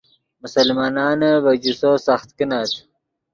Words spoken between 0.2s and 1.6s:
مسلمانانے ڤے